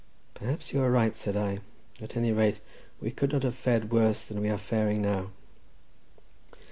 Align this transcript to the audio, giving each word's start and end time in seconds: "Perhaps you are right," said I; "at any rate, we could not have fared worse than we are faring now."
"Perhaps 0.33 0.73
you 0.73 0.81
are 0.81 0.89
right," 0.89 1.13
said 1.13 1.37
I; 1.37 1.59
"at 2.01 2.17
any 2.17 2.31
rate, 2.31 2.59
we 2.99 3.11
could 3.11 3.31
not 3.31 3.43
have 3.43 3.53
fared 3.53 3.91
worse 3.91 4.25
than 4.25 4.41
we 4.41 4.49
are 4.49 4.57
faring 4.57 4.99
now." 4.99 5.29